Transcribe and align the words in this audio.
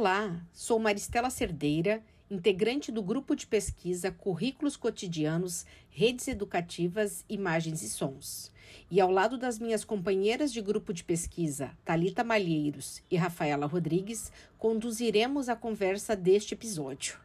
Olá, 0.00 0.40
sou 0.52 0.78
Maristela 0.78 1.28
Cerdeira, 1.28 2.00
integrante 2.30 2.92
do 2.92 3.02
grupo 3.02 3.34
de 3.34 3.44
pesquisa 3.48 4.12
Currículos 4.12 4.76
Cotidianos, 4.76 5.66
Redes 5.90 6.28
Educativas, 6.28 7.24
Imagens 7.28 7.82
e 7.82 7.88
Sons. 7.88 8.52
E 8.92 9.00
ao 9.00 9.10
lado 9.10 9.36
das 9.36 9.58
minhas 9.58 9.84
companheiras 9.84 10.52
de 10.52 10.60
grupo 10.62 10.94
de 10.94 11.02
pesquisa, 11.02 11.76
Talita 11.84 12.22
Malheiros 12.22 13.02
e 13.10 13.16
Rafaela 13.16 13.66
Rodrigues, 13.66 14.30
conduziremos 14.56 15.48
a 15.48 15.56
conversa 15.56 16.14
deste 16.14 16.54
episódio. 16.54 17.18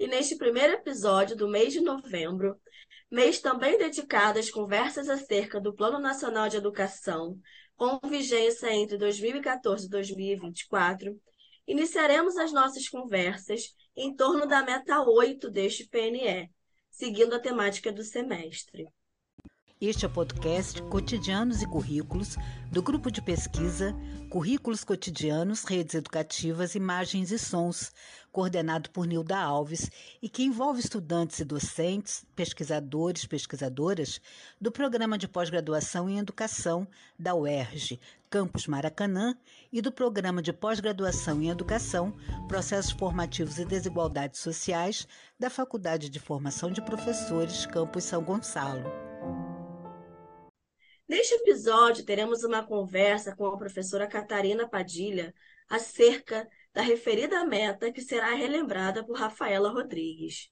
E 0.00 0.08
neste 0.08 0.34
primeiro 0.34 0.72
episódio 0.72 1.36
do 1.36 1.46
mês 1.46 1.72
de 1.72 1.80
novembro, 1.80 2.60
mês 3.08 3.38
também 3.38 3.78
dedicado 3.78 4.40
às 4.40 4.50
conversas 4.50 5.08
acerca 5.08 5.60
do 5.60 5.72
Plano 5.72 6.00
Nacional 6.00 6.48
de 6.48 6.56
Educação, 6.56 7.38
com 7.76 8.00
vigência 8.08 8.74
entre 8.74 8.98
2014 8.98 9.86
e 9.86 9.90
2024, 9.90 11.16
iniciaremos 11.66 12.36
as 12.36 12.52
nossas 12.52 12.88
conversas 12.88 13.74
em 13.96 14.14
torno 14.14 14.46
da 14.46 14.62
meta 14.62 15.02
8 15.02 15.50
deste 15.50 15.88
PNE, 15.88 16.50
seguindo 16.90 17.34
a 17.34 17.40
temática 17.40 17.92
do 17.92 18.02
semestre. 18.02 18.86
Este 19.78 20.06
é 20.06 20.08
o 20.08 20.10
podcast 20.10 20.80
Cotidianos 20.84 21.60
e 21.60 21.66
Currículos 21.66 22.36
do 22.72 22.82
grupo 22.82 23.10
de 23.10 23.20
pesquisa 23.20 23.94
Currículos 24.30 24.82
Cotidianos, 24.82 25.64
Redes 25.64 25.94
Educativas, 25.94 26.74
Imagens 26.74 27.30
e 27.30 27.38
Sons, 27.38 27.92
coordenado 28.32 28.90
por 28.90 29.06
Nilda 29.06 29.38
Alves 29.38 29.90
e 30.20 30.28
que 30.28 30.42
envolve 30.44 30.80
estudantes 30.80 31.40
e 31.40 31.44
docentes, 31.44 32.24
pesquisadores, 32.34 33.26
pesquisadoras 33.26 34.20
do 34.60 34.72
programa 34.72 35.16
de 35.16 35.28
pós-graduação 35.28 36.08
em 36.08 36.18
educação 36.18 36.88
da 37.18 37.34
UERJ, 37.34 38.00
Campus 38.36 38.66
Maracanã, 38.66 39.34
e 39.72 39.80
do 39.80 39.90
programa 39.90 40.42
de 40.42 40.52
pós-graduação 40.52 41.40
em 41.40 41.48
educação, 41.48 42.14
processos 42.46 42.90
formativos 42.90 43.58
e 43.58 43.64
desigualdades 43.64 44.40
sociais 44.40 45.08
da 45.38 45.48
Faculdade 45.48 46.10
de 46.10 46.20
Formação 46.20 46.70
de 46.70 46.84
Professores, 46.84 47.64
Campus 47.64 48.04
São 48.04 48.22
Gonçalo. 48.22 48.84
Neste 51.08 51.32
episódio, 51.36 52.04
teremos 52.04 52.44
uma 52.44 52.62
conversa 52.62 53.34
com 53.34 53.46
a 53.46 53.56
professora 53.56 54.06
Catarina 54.06 54.68
Padilha 54.68 55.34
acerca 55.66 56.46
da 56.74 56.82
referida 56.82 57.42
meta 57.42 57.90
que 57.90 58.02
será 58.02 58.34
relembrada 58.34 59.02
por 59.02 59.16
Rafaela 59.16 59.70
Rodrigues. 59.70 60.50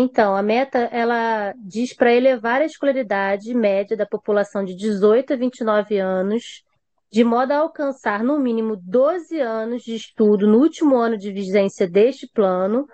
Então, 0.00 0.36
a 0.36 0.42
meta 0.44 0.78
ela 0.92 1.52
diz 1.58 1.92
para 1.92 2.14
elevar 2.14 2.62
a 2.62 2.64
escolaridade 2.64 3.52
média 3.52 3.96
da 3.96 4.06
população 4.06 4.62
de 4.62 4.76
18 4.76 5.32
a 5.32 5.36
29 5.36 5.98
anos 5.98 6.62
de 7.10 7.24
modo 7.24 7.50
a 7.50 7.58
alcançar 7.58 8.22
no 8.22 8.38
mínimo 8.38 8.76
12 8.76 9.40
anos 9.40 9.82
de 9.82 9.96
estudo 9.96 10.46
no 10.46 10.58
último 10.58 10.96
ano 10.96 11.18
de 11.18 11.32
vigência 11.32 11.90
deste 11.90 12.28
plano 12.28 12.86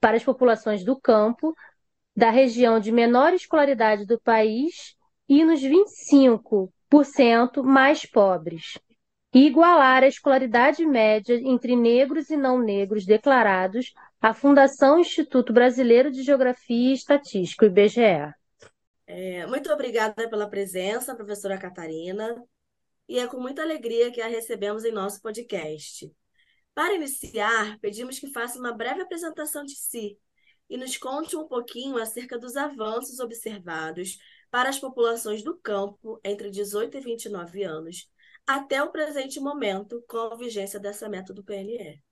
para 0.00 0.16
as 0.16 0.22
populações 0.22 0.84
do 0.84 0.96
campo, 1.00 1.52
da 2.16 2.30
região 2.30 2.78
de 2.78 2.92
menor 2.92 3.32
escolaridade 3.32 4.06
do 4.06 4.20
país 4.20 4.94
e 5.28 5.44
nos 5.44 5.60
25% 5.60 7.64
mais 7.64 8.06
pobres, 8.06 8.78
e 9.34 9.46
igualar 9.46 10.02
a 10.02 10.08
escolaridade 10.08 10.84
média 10.84 11.34
entre 11.34 11.74
negros 11.74 12.28
e 12.30 12.36
não 12.36 12.58
negros 12.58 13.06
declarados 13.06 13.94
à 14.20 14.34
Fundação 14.34 14.98
Instituto 14.98 15.52
Brasileiro 15.52 16.10
de 16.10 16.22
Geografia 16.22 16.90
e 16.90 16.94
Estatística, 16.94 17.66
IBGE. 17.66 18.34
É, 19.06 19.46
muito 19.46 19.70
obrigada 19.72 20.28
pela 20.28 20.48
presença, 20.48 21.14
professora 21.14 21.58
Catarina 21.58 22.42
e 23.08 23.18
é 23.18 23.26
com 23.26 23.40
muita 23.40 23.62
alegria 23.62 24.10
que 24.12 24.20
a 24.20 24.28
recebemos 24.28 24.84
em 24.84 24.92
nosso 24.92 25.20
podcast. 25.20 26.10
Para 26.74 26.94
iniciar, 26.94 27.78
pedimos 27.80 28.18
que 28.18 28.32
faça 28.32 28.58
uma 28.58 28.72
breve 28.72 29.02
apresentação 29.02 29.64
de 29.64 29.74
si 29.74 30.18
e 30.70 30.76
nos 30.76 30.96
conte 30.96 31.36
um 31.36 31.46
pouquinho 31.46 31.98
acerca 31.98 32.38
dos 32.38 32.56
avanços 32.56 33.20
observados 33.20 34.16
para 34.52 34.68
as 34.68 34.78
populações 34.78 35.42
do 35.42 35.56
campo 35.56 36.20
entre 36.22 36.50
18 36.50 36.98
e 36.98 37.00
29 37.00 37.64
anos, 37.64 38.06
até 38.46 38.82
o 38.82 38.90
presente 38.90 39.40
momento, 39.40 40.04
com 40.06 40.18
a 40.18 40.36
vigência 40.36 40.78
dessa 40.78 41.08
meta 41.08 41.32
do 41.32 41.42
PNE. 41.42 42.02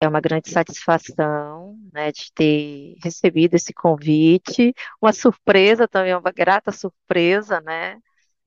É 0.00 0.06
uma 0.06 0.20
grande 0.20 0.48
satisfação 0.48 1.76
né, 1.92 2.12
de 2.12 2.32
ter 2.32 2.94
recebido 3.02 3.54
esse 3.54 3.74
convite, 3.74 4.72
uma 5.02 5.12
surpresa 5.12 5.88
também, 5.88 6.14
uma 6.14 6.30
grata 6.30 6.70
surpresa, 6.70 7.60
né? 7.62 7.98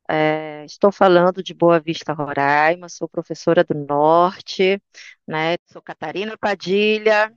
É, 0.09 0.63
estou 0.63 0.91
falando 0.91 1.43
de 1.43 1.53
Boa 1.53 1.77
Vista, 1.79 2.13
Roraima, 2.13 2.87
sou 2.87 3.07
professora 3.09 3.65
do 3.65 3.73
Norte, 3.73 4.81
né? 5.27 5.57
Sou 5.65 5.81
Catarina 5.81 6.37
Padilha, 6.37 7.33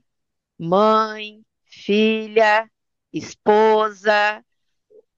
mãe, 0.57 1.43
filha, 1.65 2.69
esposa, 3.11 4.41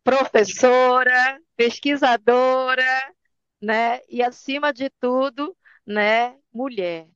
professora, 0.08 1.38
pesquisadora, 1.58 3.14
né? 3.62 4.00
E 4.10 4.24
acima 4.24 4.72
de 4.72 4.90
tudo, 5.02 5.54
né? 5.86 6.34
Mulher, 6.54 7.10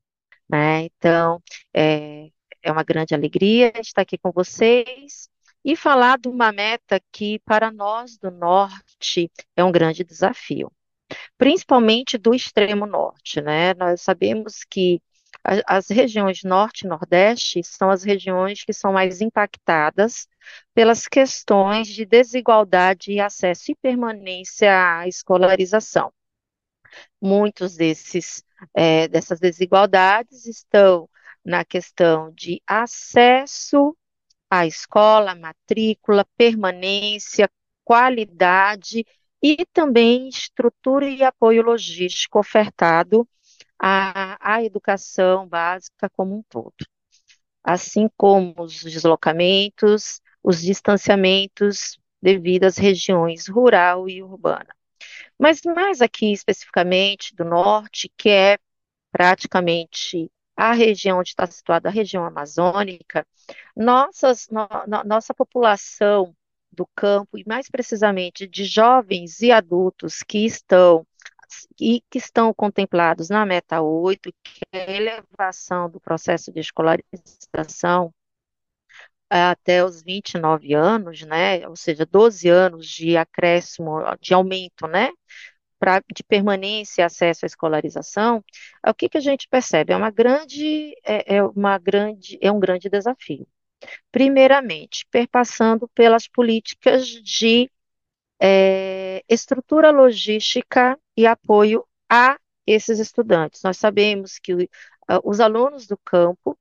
né? 0.49 0.83
Então, 0.83 1.41
é, 1.73 2.29
é 2.61 2.69
uma 2.69 2.83
grande 2.83 3.15
alegria 3.15 3.71
estar 3.79 4.01
aqui 4.01 4.17
com 4.17 4.29
vocês 4.33 5.29
e 5.63 5.73
falar 5.73 6.19
de 6.19 6.27
uma 6.27 6.51
meta 6.51 6.99
que, 7.13 7.39
para 7.45 7.71
nós 7.71 8.17
do 8.17 8.29
Norte, 8.29 9.31
é 9.55 9.63
um 9.63 9.71
grande 9.71 10.03
desafio, 10.03 10.69
principalmente 11.37 12.17
do 12.17 12.33
extremo 12.35 12.85
Norte, 12.85 13.39
né? 13.39 13.73
Nós 13.75 14.01
sabemos 14.01 14.65
que 14.69 15.01
as 15.43 15.89
regiões 15.89 16.43
Norte 16.43 16.85
e 16.85 16.87
Nordeste 16.87 17.63
são 17.63 17.89
as 17.89 18.03
regiões 18.03 18.63
que 18.63 18.73
são 18.73 18.93
mais 18.93 19.21
impactadas 19.21 20.27
pelas 20.73 21.07
questões 21.07 21.87
de 21.87 22.05
desigualdade 22.05 23.11
e 23.11 23.19
acesso 23.19 23.71
e 23.71 23.75
permanência 23.75 24.99
à 24.99 25.07
escolarização. 25.07 26.13
Muitos 27.21 27.75
desses 27.75 28.43
é, 28.75 29.07
dessas 29.07 29.39
desigualdades 29.39 30.45
estão 30.45 31.09
na 31.43 31.65
questão 31.65 32.31
de 32.31 32.61
acesso 32.67 33.97
a 34.49 34.67
escola, 34.67 35.33
matrícula, 35.33 36.25
permanência, 36.37 37.49
qualidade 37.83 39.05
e 39.41 39.65
também 39.73 40.27
estrutura 40.27 41.07
e 41.07 41.23
apoio 41.23 41.63
logístico 41.63 42.37
ofertado 42.37 43.27
à 43.81 44.63
educação 44.63 45.47
básica 45.47 46.09
como 46.11 46.37
um 46.37 46.43
todo. 46.43 46.73
Assim 47.63 48.09
como 48.17 48.53
os 48.59 48.81
deslocamentos, 48.83 50.21
os 50.43 50.61
distanciamentos 50.61 51.99
devido 52.21 52.65
às 52.65 52.77
regiões 52.77 53.47
rural 53.47 54.07
e 54.07 54.21
urbana. 54.21 54.75
Mas 55.37 55.61
mais 55.63 56.01
aqui 56.01 56.31
especificamente 56.31 57.35
do 57.35 57.43
norte, 57.43 58.11
que 58.15 58.29
é 58.29 58.57
praticamente 59.11 60.31
a 60.55 60.73
região 60.73 61.19
onde 61.19 61.29
está 61.29 61.47
situada 61.47 61.89
a 61.89 61.91
região 61.91 62.23
amazônica, 62.23 63.25
nossas, 63.75 64.47
no, 64.49 64.67
no, 64.87 65.03
nossa 65.03 65.33
população 65.33 66.35
do 66.71 66.87
campo, 66.95 67.37
e 67.37 67.43
mais 67.47 67.69
precisamente 67.69 68.47
de 68.47 68.63
jovens 68.65 69.41
e 69.41 69.51
adultos 69.51 70.23
que 70.23 70.45
estão 70.45 71.05
e 71.79 72.01
que 72.09 72.17
estão 72.17 72.53
contemplados 72.53 73.29
na 73.29 73.45
meta 73.45 73.81
8, 73.81 74.33
que 74.43 74.61
é 74.71 74.85
a 74.89 74.95
elevação 74.95 75.89
do 75.89 75.99
processo 75.99 76.51
de 76.51 76.59
escolarização 76.59 78.13
até 79.29 79.83
os 79.83 80.03
29 80.03 80.73
anos, 80.73 81.21
né, 81.21 81.65
ou 81.67 81.75
seja, 81.75 82.05
12 82.05 82.49
anos 82.49 82.85
de 82.87 83.15
acréscimo, 83.15 83.99
de 84.19 84.33
aumento, 84.33 84.87
né, 84.87 85.09
pra, 85.79 86.01
de 86.13 86.23
permanência 86.23 87.01
e 87.01 87.05
acesso 87.05 87.45
à 87.45 87.47
escolarização, 87.47 88.43
é 88.85 88.91
o 88.91 88.93
que, 88.93 89.09
que 89.09 89.17
a 89.17 89.21
gente 89.21 89.47
percebe? 89.49 89.93
É 89.93 89.97
uma 89.97 90.11
grande, 90.11 90.93
é, 91.03 91.37
é, 91.37 91.43
uma 91.43 91.77
grande, 91.79 92.37
é 92.41 92.51
um 92.51 92.59
grande 92.59 92.89
desafio. 92.89 93.47
Primeiramente, 94.11 95.07
perpassando 95.09 95.87
pelas 95.95 96.27
políticas 96.27 97.07
de 97.07 97.69
é, 98.41 99.23
estrutura 99.29 99.91
logística 99.91 100.97
e 101.15 101.27
apoio 101.27 101.85
a 102.09 102.37
esses 102.65 102.99
estudantes. 102.99 103.61
Nós 103.63 103.77
sabemos 103.77 104.39
que 104.39 104.67
os 105.23 105.39
alunos 105.39 105.85
do 105.87 105.97
campo 105.97 106.57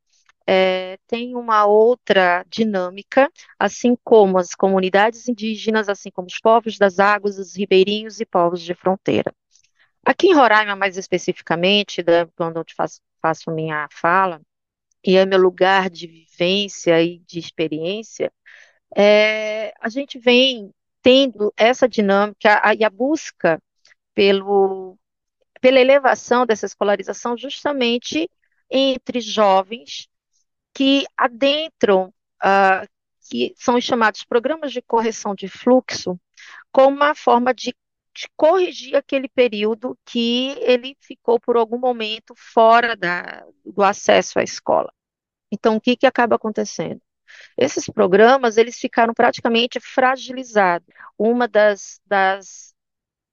é, 0.47 0.99
têm 1.07 1.37
uma 1.37 1.65
outra 1.65 2.45
dinâmica, 2.49 3.31
assim 3.59 3.97
como 4.03 4.37
as 4.39 4.55
comunidades 4.55 5.29
indígenas, 5.29 5.89
assim 5.89 6.11
como 6.11 6.27
os 6.27 6.39
povos 6.39 6.77
das 6.77 6.99
águas, 6.99 7.39
os 7.39 7.57
ribeirinhos 7.57 8.21
e 8.21 8.27
povos 8.27 8.61
de 8.61 8.75
fronteira. 8.75 9.33
Aqui 10.05 10.29
em 10.29 10.35
Roraima, 10.35 10.75
mais 10.75 10.97
especificamente, 10.97 12.03
né, 12.07 12.27
quando 12.37 12.59
eu 12.59 12.65
faço, 12.77 13.01
faço 13.23 13.51
minha 13.51 13.87
fala, 13.93 14.41
e 15.05 15.17
é 15.17 15.25
meu 15.25 15.39
lugar 15.39 15.89
de 15.89 16.07
vivência 16.07 17.01
e 17.03 17.21
de 17.21 17.39
experiência, 17.39 18.33
é, 18.97 19.73
a 19.81 19.89
gente 19.89 20.19
vem 20.19 20.73
tendo 21.03 21.53
essa 21.57 21.89
dinâmica 21.89 22.61
e 22.79 22.85
a 22.85 22.91
busca 22.91 23.63
pelo, 24.15 24.99
pela 25.61 25.81
elevação 25.81 26.47
dessa 26.47 26.67
escolarização 26.67 27.37
justamente 27.37 28.29
entre 28.71 29.21
jovens 29.21 30.09
que 30.73 31.05
adentram, 31.17 32.13
uh, 32.43 32.89
que 33.29 33.55
são 33.57 33.77
os 33.77 33.85
chamados 33.85 34.25
programas 34.25 34.73
de 34.73 34.83
correção 34.83 35.35
de 35.35 35.49
fluxo, 35.49 36.19
como 36.73 36.97
uma 36.97 37.15
forma 37.15 37.53
de, 37.53 37.75
de, 38.15 38.29
corrigir 38.37 38.97
aquele 38.97 39.29
período 39.29 39.99
que 40.05 40.57
ele 40.61 40.97
ficou 41.01 41.41
por 41.41 41.57
algum 41.57 41.79
momento 41.79 42.35
fora 42.37 42.97
da, 42.97 43.45
do 43.65 43.83
acesso 43.83 44.39
à 44.39 44.43
escola. 44.43 44.93
Então, 45.53 45.77
o 45.77 45.81
que, 45.81 45.97
que 45.97 46.07
acaba 46.07 46.37
acontecendo? 46.37 47.01
Esses 47.57 47.87
programas, 47.87 48.57
eles 48.57 48.79
ficaram 48.79 49.15
praticamente 49.15 49.81
fragilizados. 49.81 50.87
Uma 51.19 51.47
das, 51.47 52.01
das, 52.07 52.75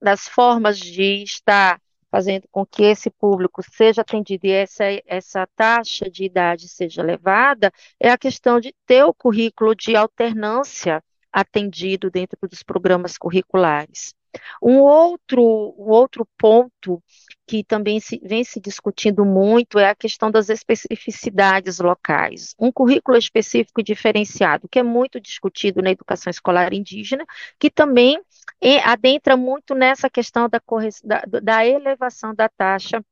das 0.01 0.27
formas 0.27 0.77
de 0.79 1.23
estar 1.23 1.81
fazendo 2.09 2.47
com 2.51 2.65
que 2.65 2.83
esse 2.83 3.09
público 3.09 3.61
seja 3.61 4.01
atendido 4.01 4.47
e 4.47 4.51
essa, 4.51 4.83
essa 5.05 5.47
taxa 5.55 6.09
de 6.09 6.23
idade 6.23 6.67
seja 6.67 7.01
elevada, 7.01 7.71
é 7.99 8.09
a 8.09 8.17
questão 8.17 8.59
de 8.59 8.73
ter 8.85 9.03
o 9.03 9.13
currículo 9.13 9.75
de 9.75 9.95
alternância 9.95 11.03
atendido 11.31 12.09
dentro 12.09 12.37
dos 12.47 12.63
programas 12.63 13.17
curriculares. 13.17 14.15
Um 14.61 14.79
outro, 14.79 15.41
um 15.77 15.89
outro 15.89 16.27
ponto 16.37 17.01
que 17.45 17.63
também 17.63 17.99
se, 17.99 18.19
vem 18.23 18.43
se 18.43 18.59
discutindo 18.59 19.23
muito 19.25 19.79
é 19.79 19.89
a 19.89 19.95
questão 19.95 20.29
das 20.29 20.49
especificidades 20.49 21.79
locais. 21.79 22.53
Um 22.59 22.71
currículo 22.71 23.17
específico 23.17 23.79
e 23.79 23.83
diferenciado, 23.83 24.67
que 24.67 24.79
é 24.79 24.83
muito 24.83 25.19
discutido 25.19 25.81
na 25.81 25.91
educação 25.91 26.29
escolar 26.29 26.73
indígena, 26.73 27.25
que 27.59 27.69
também 27.69 28.19
é, 28.61 28.79
adentra 28.79 29.37
muito 29.37 29.73
nessa 29.75 30.09
questão 30.09 30.49
da, 30.49 30.61
da, 31.03 31.39
da 31.41 31.65
elevação 31.65 32.33
da 32.33 32.49
taxa 32.49 33.03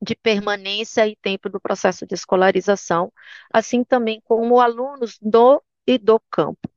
de 0.00 0.14
permanência 0.14 1.06
e 1.08 1.16
tempo 1.16 1.48
do 1.48 1.60
processo 1.60 2.06
de 2.06 2.14
escolarização, 2.14 3.12
assim 3.52 3.82
também 3.82 4.20
como 4.24 4.60
alunos 4.60 5.18
do 5.20 5.62
e 5.86 5.98
do 5.98 6.20
campo. 6.30 6.68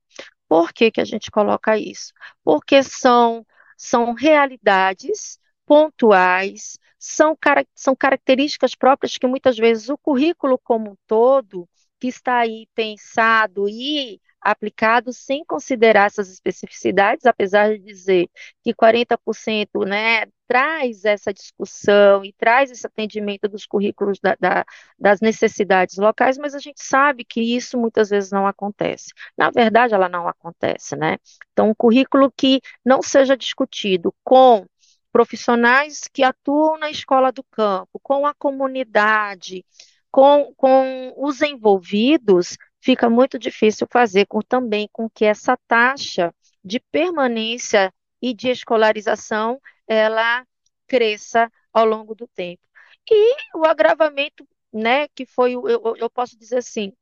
Por 0.47 0.71
que, 0.71 0.91
que 0.91 1.01
a 1.01 1.05
gente 1.05 1.29
coloca 1.29 1.77
isso? 1.77 2.13
Porque 2.43 2.81
são, 2.81 3.45
são 3.77 4.13
realidades 4.13 5.39
pontuais, 5.65 6.79
são, 6.99 7.37
são 7.75 7.95
características 7.95 8.75
próprias 8.75 9.17
que 9.17 9.27
muitas 9.27 9.57
vezes 9.57 9.89
o 9.89 9.97
currículo 9.97 10.57
como 10.57 10.91
um 10.91 10.97
todo, 11.07 11.69
que 11.99 12.07
está 12.07 12.39
aí 12.39 12.67
pensado 12.75 13.67
e 13.69 14.19
aplicado 14.41 15.11
sem 15.13 15.43
considerar 15.45 16.07
essas 16.07 16.29
especificidades, 16.31 17.25
apesar 17.25 17.71
de 17.77 17.79
dizer 17.83 18.29
que 18.63 18.73
40% 18.73 19.85
né, 19.85 20.25
traz 20.47 21.05
essa 21.05 21.33
discussão 21.33 22.23
e 22.23 22.33
traz 22.33 22.71
esse 22.71 22.87
atendimento 22.87 23.47
dos 23.47 23.65
currículos 23.65 24.19
da, 24.19 24.35
da, 24.39 24.65
das 24.97 25.19
necessidades 25.19 25.97
locais, 25.97 26.37
mas 26.37 26.55
a 26.55 26.59
gente 26.59 26.81
sabe 26.81 27.25
que 27.25 27.41
isso 27.41 27.77
muitas 27.77 28.09
vezes 28.09 28.31
não 28.31 28.47
acontece. 28.47 29.13
Na 29.37 29.51
verdade, 29.51 29.93
ela 29.93 30.07
não 30.07 30.27
acontece, 30.27 30.95
né? 30.95 31.17
Então, 31.51 31.69
um 31.69 31.75
currículo 31.75 32.31
que 32.35 32.61
não 32.85 33.01
seja 33.01 33.35
discutido 33.35 34.13
com 34.23 34.65
profissionais 35.11 36.01
que 36.13 36.23
atuam 36.23 36.77
na 36.77 36.89
escola 36.89 37.31
do 37.31 37.43
campo, 37.43 37.99
com 38.01 38.25
a 38.25 38.33
comunidade, 38.33 39.65
com, 40.11 40.53
com 40.55 41.13
os 41.17 41.41
envolvidos, 41.41 42.57
fica 42.79 43.09
muito 43.09 43.37
difícil 43.37 43.87
fazer 43.91 44.25
com, 44.27 44.41
também 44.41 44.87
com 44.91 45.09
que 45.09 45.25
essa 45.25 45.57
taxa 45.67 46.33
de 46.63 46.79
permanência 46.91 47.93
e 48.21 48.33
de 48.33 48.49
escolarização 48.49 49.59
ela 49.87 50.45
cresça 50.87 51.51
ao 51.73 51.85
longo 51.85 52.15
do 52.15 52.27
tempo. 52.27 52.61
E 53.09 53.35
o 53.57 53.65
agravamento, 53.65 54.47
né, 54.73 55.07
que 55.09 55.25
foi, 55.25 55.53
eu, 55.53 55.95
eu 55.97 56.09
posso 56.09 56.37
dizer 56.37 56.57
assim, 56.57 56.93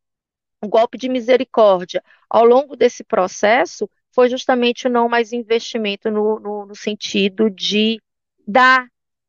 um 0.63 0.69
golpe 0.69 0.97
de 0.97 1.09
misericórdia 1.09 2.03
ao 2.29 2.45
longo 2.45 2.75
desse 2.75 3.03
processo 3.03 3.89
foi 4.13 4.29
justamente 4.29 4.87
o 4.87 4.89
não 4.89 5.09
mais 5.09 5.33
investimento 5.33 6.09
no, 6.09 6.39
no, 6.39 6.65
no 6.65 6.75
sentido 6.75 7.49
de 7.49 8.01
dar 8.47 8.87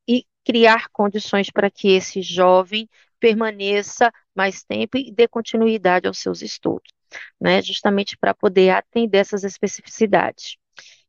e 0.08 0.24
criar 0.44 0.88
condições 0.90 1.50
para 1.50 1.70
que 1.70 1.88
esse 1.88 2.22
jovem 2.22 2.88
permaneça 3.18 4.12
mais 4.34 4.62
tempo 4.62 4.96
e 4.96 5.10
dê 5.12 5.26
continuidade 5.26 6.06
aos 6.06 6.18
seus 6.18 6.42
estudos, 6.42 6.92
né, 7.40 7.60
justamente 7.62 8.16
para 8.16 8.34
poder 8.34 8.70
atender 8.70 9.18
essas 9.18 9.42
especificidades. 9.44 10.56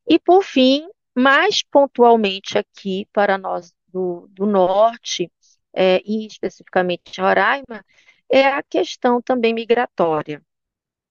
E, 0.07 0.19
por 0.19 0.43
fim, 0.43 0.87
mais 1.17 1.63
pontualmente 1.63 2.57
aqui 2.57 3.07
para 3.11 3.37
nós 3.37 3.73
do, 3.87 4.27
do 4.31 4.45
Norte, 4.45 5.31
é, 5.73 6.01
e 6.05 6.27
especificamente 6.27 7.19
Roraima, 7.19 7.83
é 8.29 8.45
a 8.45 8.61
questão 8.63 9.21
também 9.21 9.53
migratória. 9.53 10.43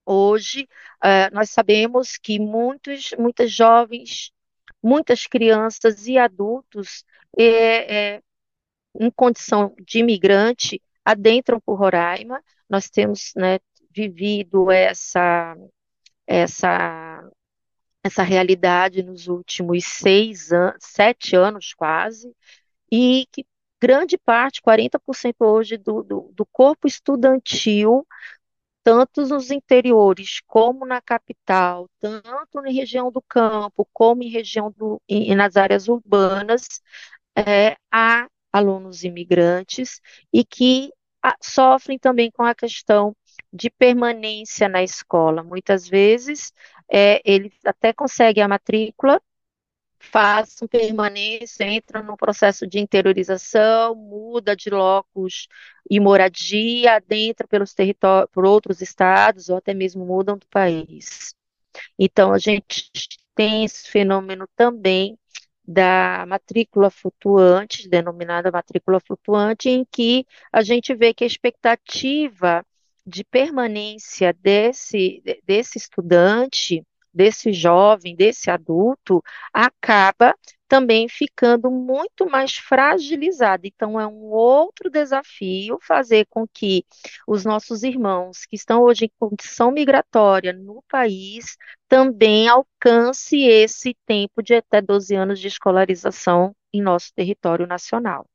Hoje, 0.04 0.68
é, 1.02 1.30
nós 1.30 1.50
sabemos 1.50 2.16
que 2.18 2.38
muitos, 2.38 3.10
muitas 3.18 3.50
jovens, 3.50 4.30
muitas 4.82 5.26
crianças 5.26 6.06
e 6.06 6.18
adultos 6.18 7.04
é, 7.36 8.14
é, 8.14 8.22
em 9.00 9.10
condição 9.10 9.74
de 9.80 9.98
imigrante 9.98 10.80
adentram 11.04 11.60
por 11.60 11.74
Roraima. 11.78 12.42
Nós 12.68 12.88
temos 12.88 13.32
né, 13.36 13.58
vivido 13.90 14.70
essa, 14.70 15.56
essa, 16.26 17.28
essa 18.06 18.22
realidade 18.22 19.02
nos 19.02 19.28
últimos 19.28 19.84
seis 19.84 20.52
anos, 20.52 20.76
sete 20.80 21.36
anos 21.36 21.74
quase, 21.74 22.34
e 22.90 23.26
que 23.32 23.46
grande 23.80 24.18
parte, 24.18 24.62
40% 24.62 25.36
hoje 25.42 25.76
do, 25.76 26.02
do, 26.02 26.32
do 26.34 26.46
corpo 26.46 26.86
estudantil 26.88 28.06
tanto 28.82 29.22
nos 29.22 29.50
interiores 29.50 30.40
como 30.46 30.86
na 30.86 31.00
capital, 31.00 31.88
tanto 31.98 32.62
na 32.62 32.70
região 32.70 33.10
do 33.10 33.20
campo 33.20 33.88
como 33.92 34.22
em 34.22 34.30
região 34.30 34.72
do, 34.76 35.02
em, 35.08 35.34
nas 35.34 35.56
áreas 35.56 35.88
urbanas, 35.88 36.80
é, 37.36 37.76
há 37.90 38.28
alunos 38.52 39.04
imigrantes 39.04 40.00
e 40.32 40.44
que 40.44 40.92
a, 41.22 41.36
sofrem 41.42 41.98
também 41.98 42.30
com 42.30 42.44
a 42.44 42.54
questão 42.54 43.14
de 43.52 43.70
permanência 43.70 44.68
na 44.68 44.82
escola. 44.82 45.42
Muitas 45.42 45.88
vezes 45.88 46.52
é, 46.90 47.20
ele 47.24 47.52
até 47.64 47.92
consegue 47.92 48.40
a 48.40 48.48
matrícula, 48.48 49.20
faz 49.98 50.56
um 50.62 50.66
permanência, 50.68 51.64
entra 51.64 52.02
no 52.02 52.16
processo 52.16 52.66
de 52.66 52.78
interiorização, 52.78 53.94
muda 53.94 54.54
de 54.54 54.70
locus 54.70 55.48
e 55.90 55.98
moradia, 56.00 56.96
adentra 56.96 57.46
pelos 57.46 57.74
territórios, 57.74 58.30
por 58.32 58.44
outros 58.44 58.80
estados, 58.80 59.48
ou 59.48 59.56
até 59.56 59.74
mesmo 59.74 60.04
mudam 60.06 60.38
do 60.38 60.46
país. 60.48 61.34
Então, 61.98 62.32
a 62.32 62.38
gente 62.38 62.90
tem 63.34 63.64
esse 63.64 63.88
fenômeno 63.90 64.48
também 64.56 65.18
da 65.66 66.24
matrícula 66.26 66.90
flutuante, 66.90 67.88
denominada 67.88 68.50
matrícula 68.50 69.00
flutuante, 69.00 69.68
em 69.68 69.84
que 69.84 70.26
a 70.52 70.62
gente 70.62 70.94
vê 70.94 71.12
que 71.12 71.24
a 71.24 71.26
expectativa 71.26 72.64
de 73.06 73.24
permanência 73.24 74.32
desse, 74.32 75.22
desse 75.44 75.78
estudante, 75.78 76.84
desse 77.14 77.52
jovem, 77.52 78.14
desse 78.14 78.50
adulto, 78.50 79.22
acaba 79.52 80.34
também 80.68 81.08
ficando 81.08 81.70
muito 81.70 82.28
mais 82.28 82.56
fragilizada. 82.56 83.66
Então, 83.66 83.98
é 84.00 84.06
um 84.06 84.24
outro 84.24 84.90
desafio 84.90 85.78
fazer 85.80 86.26
com 86.28 86.46
que 86.46 86.84
os 87.26 87.44
nossos 87.44 87.82
irmãos 87.82 88.44
que 88.44 88.56
estão 88.56 88.82
hoje 88.82 89.06
em 89.06 89.10
condição 89.18 89.70
migratória 89.70 90.52
no 90.52 90.82
país 90.88 91.56
também 91.88 92.48
alcance 92.48 93.38
esse 93.38 93.96
tempo 94.04 94.42
de 94.42 94.54
até 94.56 94.82
12 94.82 95.14
anos 95.14 95.38
de 95.38 95.48
escolarização 95.48 96.54
em 96.72 96.82
nosso 96.82 97.14
território 97.14 97.66
nacional. 97.66 98.26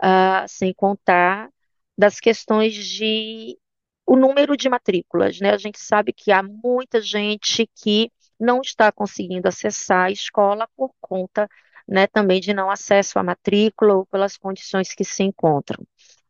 Uh, 0.00 0.46
sem 0.46 0.72
contar 0.74 1.50
das 1.98 2.20
questões 2.20 2.74
de 2.74 3.58
o 4.06 4.16
número 4.16 4.56
de 4.56 4.68
matrículas, 4.68 5.40
né? 5.40 5.50
A 5.50 5.58
gente 5.58 5.78
sabe 5.78 6.12
que 6.12 6.30
há 6.32 6.42
muita 6.42 7.00
gente 7.00 7.68
que 7.74 8.10
não 8.38 8.60
está 8.60 8.92
conseguindo 8.92 9.48
acessar 9.48 10.06
a 10.06 10.10
escola 10.10 10.68
por 10.76 10.92
conta 11.00 11.48
né, 11.88 12.06
também 12.06 12.40
de 12.40 12.52
não 12.52 12.70
acesso 12.70 13.18
à 13.18 13.22
matrícula 13.22 13.94
ou 13.94 14.06
pelas 14.06 14.36
condições 14.36 14.94
que 14.94 15.04
se 15.04 15.22
encontram. 15.22 15.86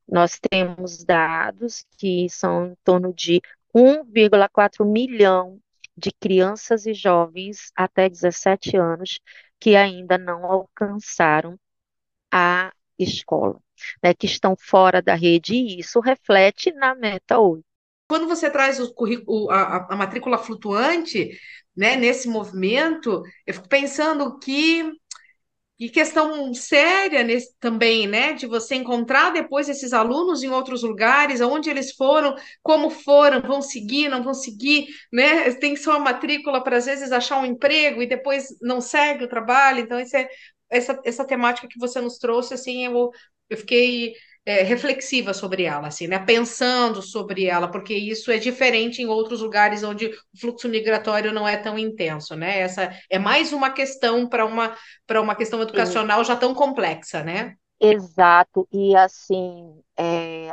Nós 0.09 0.39
temos 0.39 1.05
dados 1.05 1.85
que 1.99 2.29
são 2.29 2.67
em 2.69 2.75
torno 2.85 3.13
de 3.13 3.41
1,4 3.75 4.85
milhão 4.85 5.59
de 5.97 6.13
crianças 6.13 6.87
e 6.87 6.95
jovens 6.95 7.73
até 7.75 8.09
17 8.09 8.77
anos 8.77 9.19
que 9.59 9.75
ainda 9.75 10.19
não 10.19 10.45
alcançaram 10.45 11.59
a 12.31 12.73
escola, 12.99 13.59
né, 14.03 14.15
que 14.15 14.27
estão 14.27 14.55
fora 14.59 15.03
da 15.03 15.15
rede, 15.15 15.55
e 15.55 15.81
isso 15.81 16.01
reflete 16.01 16.73
na 16.73 16.95
meta 16.95 17.39
8. 17.39 17.65
Quando 18.09 18.29
você 18.29 18.51
traz 18.51 18.79
o 18.79 18.93
currículo, 18.95 19.51
a, 19.51 19.87
a 19.93 19.97
matrícula 19.97 20.39
flutuante, 20.39 21.31
né, 21.77 21.97
nesse 21.97 22.29
movimento, 22.29 23.23
eu 23.47 23.55
fico 23.55 23.69
pensando 23.69 24.39
que 24.39 24.93
e 25.79 25.91
questão 25.91 26.55
séria 26.55 27.23
nesse, 27.23 27.55
também, 27.61 28.07
né, 28.07 28.33
de 28.33 28.47
você 28.47 28.77
encontrar 28.77 29.31
depois 29.31 29.69
esses 29.69 29.93
alunos 29.93 30.43
em 30.43 30.49
outros 30.49 30.83
lugares, 30.83 31.43
aonde 31.43 31.69
eles 31.69 31.93
foram, 31.93 32.35
como 32.63 32.89
foram, 32.89 33.43
vão 33.43 33.61
seguir, 33.61 34.09
não 34.09 34.23
vão 34.23 34.33
seguir, 34.33 34.87
né? 35.13 35.53
Tem 35.55 35.77
só 35.77 35.97
a 35.97 35.99
matrícula 35.99 36.65
para 36.65 36.79
às 36.79 36.87
vezes 36.87 37.13
achar 37.13 37.39
um 37.39 37.45
emprego 37.45 38.03
e 38.03 38.07
depois 38.07 38.57
não 38.63 38.81
segue 38.81 39.25
o 39.25 39.29
trabalho. 39.29 39.81
Então, 39.81 40.01
esse 40.01 40.17
é, 40.17 40.29
essa, 40.71 41.01
essa 41.05 41.25
temática 41.25 41.69
que 41.69 41.79
você 41.79 42.01
nos 42.01 42.19
trouxe, 42.19 42.55
assim, 42.55 42.85
eu, 42.87 43.11
eu 43.49 43.57
fiquei 43.57 44.15
é, 44.45 44.63
reflexiva 44.63 45.35
sobre 45.35 45.65
ela, 45.65 45.89
assim, 45.89 46.07
né? 46.07 46.19
Pensando 46.19 47.03
sobre 47.03 47.47
ela, 47.47 47.69
porque 47.69 47.95
isso 47.95 48.31
é 48.31 48.39
diferente 48.39 49.03
em 49.03 49.07
outros 49.07 49.41
lugares 49.41 49.83
onde 49.83 50.07
o 50.07 50.13
fluxo 50.41 50.69
migratório 50.69 51.33
não 51.33 51.49
é 51.49 51.57
tão 51.57 51.77
intenso, 51.79 52.37
né? 52.37 52.61
Essa 52.61 52.93
é 53.11 53.19
mais 53.19 53.53
uma 53.53 53.71
questão 53.71 54.29
para 54.29 54.47
uma 54.47 54.77
para 55.07 55.21
uma 55.21 55.35
questão 55.35 55.61
educacional 55.61 56.23
já 56.25 56.37
tão 56.37 56.55
complexa, 56.55 57.25
né? 57.25 57.55
Exato, 57.79 58.67
e 58.73 58.97
assim, 58.97 59.83
é, 59.99 60.49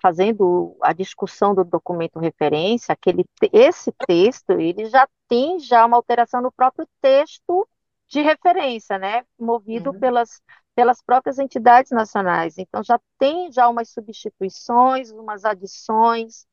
fazendo 0.00 0.74
a 0.80 0.94
discussão 0.94 1.54
do 1.54 1.62
documento 1.62 2.18
referência, 2.18 2.94
aquele, 2.94 3.26
esse 3.52 3.92
texto, 4.06 4.52
ele 4.52 4.86
já 4.86 5.06
tem 5.28 5.58
já 5.58 5.84
uma 5.84 5.98
alteração 5.98 6.40
no 6.40 6.50
próprio 6.50 6.88
texto 7.02 7.68
de 8.08 8.20
referência, 8.20 8.98
né? 8.98 9.24
Movido 9.38 9.90
uhum. 9.90 10.00
pelas 10.00 10.40
pelas 10.76 11.00
próprias 11.00 11.38
entidades 11.38 11.90
nacionais. 11.90 12.58
Então, 12.58 12.84
já 12.84 13.00
tem 13.18 13.50
já 13.50 13.66
umas 13.66 13.88
substituições, 13.88 15.10
umas 15.10 15.46
adições, 15.46 16.46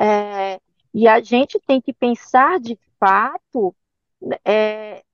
é, 0.00 0.58
e 0.94 1.06
a 1.06 1.20
gente 1.20 1.60
tem 1.60 1.78
que 1.78 1.92
pensar 1.92 2.58
de 2.58 2.78
fato, 2.98 3.76
é, 4.42 5.04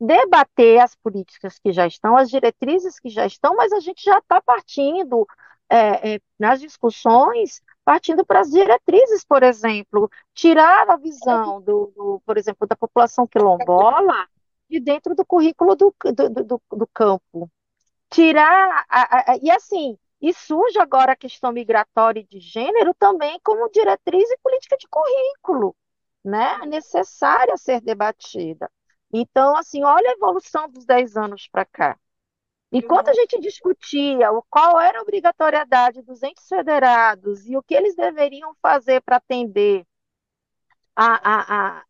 debater 0.00 0.80
as 0.80 0.94
políticas 0.94 1.58
que 1.58 1.70
já 1.70 1.86
estão, 1.86 2.16
as 2.16 2.30
diretrizes 2.30 2.98
que 2.98 3.10
já 3.10 3.26
estão, 3.26 3.54
mas 3.54 3.72
a 3.72 3.80
gente 3.80 4.02
já 4.02 4.18
está 4.18 4.40
partindo 4.40 5.26
é, 5.68 6.14
é, 6.14 6.20
nas 6.38 6.60
discussões, 6.60 7.60
partindo 7.84 8.24
para 8.24 8.40
as 8.40 8.50
diretrizes, 8.50 9.22
por 9.22 9.42
exemplo, 9.42 10.10
tirar 10.32 10.88
a 10.88 10.96
visão 10.96 11.60
do, 11.60 11.92
do, 11.94 12.22
por 12.24 12.38
exemplo, 12.38 12.66
da 12.66 12.74
população 12.74 13.26
quilombola 13.26 14.26
de 14.68 14.80
dentro 14.80 15.14
do 15.14 15.24
currículo 15.24 15.76
do, 15.76 15.94
do, 16.04 16.44
do, 16.44 16.62
do 16.70 16.86
campo, 16.88 17.50
tirar. 18.10 18.84
A, 18.88 19.32
a, 19.32 19.36
e 19.42 19.50
assim, 19.50 19.98
e 20.20 20.32
surge 20.32 20.78
agora 20.78 21.12
a 21.12 21.16
questão 21.16 21.52
migratória 21.52 22.20
e 22.20 22.26
de 22.26 22.40
gênero 22.40 22.94
também 22.94 23.38
como 23.42 23.70
diretriz 23.70 24.28
e 24.30 24.38
política 24.38 24.76
de 24.76 24.86
currículo, 24.88 25.76
né? 26.24 26.58
Necessária 26.66 27.56
ser 27.56 27.80
debatida. 27.80 28.70
Então, 29.12 29.56
assim, 29.56 29.84
olha 29.84 30.10
a 30.10 30.12
evolução 30.14 30.68
dos 30.68 30.84
10 30.84 31.16
anos 31.16 31.48
para 31.48 31.64
cá. 31.64 31.98
Enquanto 32.72 33.08
a 33.08 33.14
gente 33.14 33.38
discutia 33.40 34.32
o 34.32 34.42
qual 34.50 34.80
era 34.80 34.98
a 34.98 35.02
obrigatoriedade 35.02 36.02
dos 36.02 36.22
entes 36.22 36.46
federados 36.48 37.48
e 37.48 37.56
o 37.56 37.62
que 37.62 37.74
eles 37.74 37.94
deveriam 37.94 38.54
fazer 38.60 39.00
para 39.02 39.16
atender 39.16 39.86
a, 40.94 41.76
a, 41.76 41.78
a, 41.78 41.84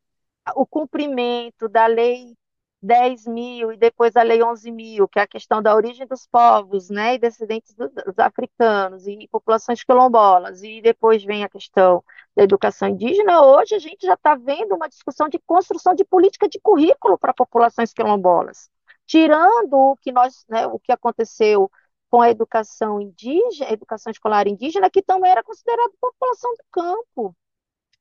o 0.54 0.66
cumprimento 0.66 1.68
da 1.68 1.87
lei 1.87 2.37
10 2.83 3.26
mil 3.26 3.73
e 3.73 3.76
depois 3.76 4.14
a 4.16 4.23
Lei 4.23 4.42
11 4.42 4.71
mil, 4.71 5.09
que 5.09 5.18
é 5.18 5.23
a 5.23 5.26
questão 5.26 5.62
da 5.62 5.75
origem 5.75 6.06
dos 6.06 6.26
povos, 6.26 6.88
né, 6.90 7.14
e 7.14 7.18
descendentes 7.18 7.75
dos 7.75 8.18
africanos 8.18 9.06
e 9.06 9.26
populações 9.28 9.83
quilombolas, 9.83 10.62
e 10.62 10.80
depois 10.83 11.25
vem 11.25 11.42
a 11.45 11.49
questão 11.49 12.04
da 12.37 12.42
educação 12.45 12.88
indígena, 12.88 13.42
hoje 13.42 13.75
a 13.75 13.78
gente 13.78 14.06
já 14.06 14.14
está 14.14 14.35
vendo 14.35 14.75
uma 14.75 14.88
discussão 14.88 15.28
de 15.28 15.38
construção 15.47 15.95
de 15.95 16.04
política 16.04 16.49
de 16.49 16.61
currículo 16.61 17.18
para 17.18 17.33
populações 17.35 17.92
quilombolas, 17.92 18.71
tirando 19.06 19.75
o 19.75 19.97
que 19.97 20.12
nós, 20.12 20.45
né, 20.49 20.66
o 20.66 20.78
que 20.78 20.92
aconteceu 20.92 21.71
com 22.11 22.21
a 22.21 22.30
educação 22.30 23.00
indígena, 23.00 23.71
a 23.71 23.73
educação 23.73 24.11
escolar 24.11 24.47
indígena, 24.47 24.90
que 24.90 25.02
também 25.02 25.30
era 25.30 25.42
considerada 25.42 25.90
população 26.00 26.52
do 26.54 26.64
campo. 26.71 27.37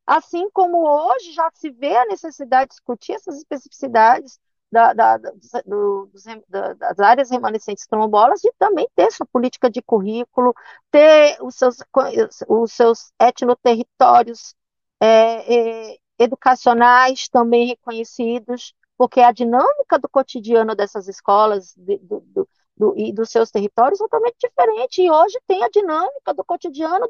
Assim 0.05 0.49
como 0.51 0.87
hoje 0.87 1.31
já 1.33 1.49
se 1.53 1.69
vê 1.71 1.95
a 1.97 2.05
necessidade 2.05 2.69
de 2.69 2.75
discutir 2.75 3.13
essas 3.13 3.37
especificidades 3.37 4.39
da, 4.75 4.91
da, 4.93 5.17
do, 5.65 6.07
dos, 6.07 6.23
da, 6.49 6.73
das 6.73 6.99
áreas 6.99 7.31
remanescentes 7.31 7.85
quilombolas 7.85 8.41
de 8.41 8.51
também 8.59 8.87
ter 8.93 9.09
sua 9.09 9.25
política 9.25 9.69
de 9.69 9.81
currículo, 9.81 10.53
ter 10.91 11.37
os 11.41 11.55
seus, 11.55 11.77
os 12.49 12.73
seus 12.73 13.13
etnoterritórios 13.17 14.53
é, 14.99 15.93
é, 15.93 15.97
educacionais 16.19 17.29
também 17.29 17.67
reconhecidos, 17.67 18.73
porque 18.97 19.21
a 19.21 19.31
dinâmica 19.31 19.97
do 19.97 20.09
cotidiano 20.09 20.75
dessas 20.75 21.07
escolas 21.07 21.73
de, 21.77 21.97
do, 21.99 22.19
do, 22.19 22.49
do, 22.75 22.93
e 22.97 23.13
dos 23.13 23.29
seus 23.29 23.49
territórios 23.49 24.01
é 24.01 24.03
totalmente 24.03 24.35
diferente. 24.39 25.01
E 25.01 25.09
hoje 25.09 25.39
tem 25.47 25.63
a 25.63 25.69
dinâmica 25.69 26.33
do 26.33 26.43
cotidiano 26.43 27.07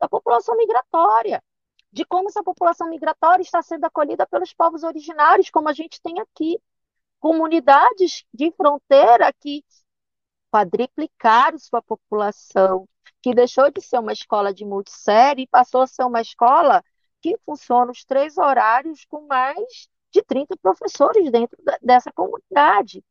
da 0.00 0.08
população 0.08 0.56
migratória 0.56 1.42
de 1.92 2.04
como 2.04 2.28
essa 2.28 2.42
população 2.42 2.90
migratória 2.90 3.42
está 3.42 3.62
sendo 3.62 3.86
acolhida 3.86 4.26
pelos 4.26 4.52
povos 4.52 4.82
originários, 4.82 5.48
como 5.48 5.68
a 5.68 5.72
gente 5.72 6.00
tem 6.02 6.20
aqui 6.20 6.60
comunidades 7.26 8.24
de 8.32 8.52
fronteira 8.52 9.32
que 9.32 9.64
quadriplicaram 10.48 11.58
sua 11.58 11.82
população, 11.82 12.88
que 13.20 13.34
deixou 13.34 13.68
de 13.68 13.80
ser 13.80 13.98
uma 13.98 14.12
escola 14.12 14.54
de 14.54 14.64
multissérie 14.64 15.42
e 15.42 15.48
passou 15.48 15.82
a 15.82 15.88
ser 15.88 16.04
uma 16.04 16.20
escola 16.20 16.84
que 17.20 17.36
funciona 17.44 17.90
os 17.90 18.04
três 18.04 18.38
horários 18.38 19.04
com 19.06 19.26
mais 19.26 19.88
de 20.12 20.22
30 20.22 20.56
professores 20.58 21.28
dentro 21.32 21.58
dessa 21.82 22.12
comunidade. 22.12 23.04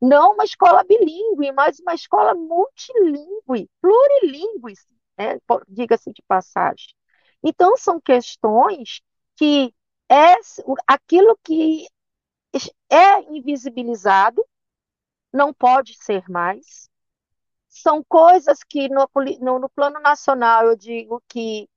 Não 0.00 0.34
uma 0.34 0.44
escola 0.44 0.84
bilíngue, 0.84 1.50
mas 1.50 1.80
uma 1.80 1.94
escola 1.94 2.36
multilingüe, 2.36 3.68
plurilingüe, 3.80 4.74
né? 5.18 5.40
diga-se 5.66 6.12
de 6.12 6.22
passagem. 6.28 6.94
Então, 7.42 7.76
são 7.76 8.00
questões 8.00 9.00
que 9.34 9.74
é 10.08 10.36
aquilo 10.86 11.36
que 11.42 11.88
é 12.90 13.20
invisibilizado, 13.34 14.44
não 15.32 15.52
pode 15.52 15.94
ser 15.94 16.24
mais. 16.28 16.88
São 17.68 18.02
coisas 18.04 18.60
que 18.64 18.88
no, 18.88 19.08
no, 19.40 19.58
no 19.60 19.68
plano 19.70 20.00
nacional 20.00 20.66
eu 20.66 20.76
digo 20.76 21.22
que 21.28 21.68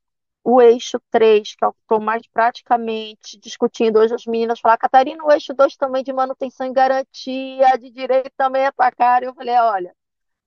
o 0.44 0.62
eixo 0.62 1.00
3, 1.12 1.56
que 1.56 1.66
é 1.66 1.68
o 1.68 1.74
que 1.74 1.82
estou 1.82 2.00
mais 2.00 2.26
praticamente 2.28 3.38
discutindo 3.40 4.00
hoje, 4.00 4.14
as 4.16 4.26
meninas 4.26 4.60
falam, 4.60 4.78
Catarina, 4.78 5.24
o 5.24 5.32
eixo 5.32 5.54
2 5.54 5.76
também 5.76 6.04
de 6.04 6.14
manutenção 6.14 6.68
e 6.68 6.74
garantia, 6.74 7.78
de 7.78 7.92
direito 7.92 8.32
também 8.38 8.66
é 8.66 8.72
para 8.72 8.92
cara. 8.96 9.26
Eu 9.26 9.34
falei, 9.36 9.56
olha, 9.58 9.96